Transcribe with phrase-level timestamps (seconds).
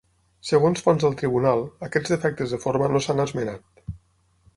[0.51, 3.85] Segons fonts del tribunal, aquests defectes de forma no s’han esmenat.